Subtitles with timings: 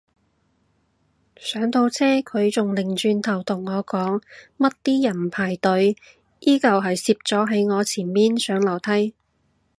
[1.35, 4.19] 上到車佢仲擰轉頭同我講
[4.57, 5.95] 乜啲人唔排隊，
[6.39, 9.13] 依舊係攝咗喺我前面上樓梯